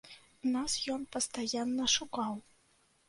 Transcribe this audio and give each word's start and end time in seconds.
Нас 0.53 0.77
ён 0.95 1.05
пастаянна 1.17 1.85
шукаў. 1.97 2.33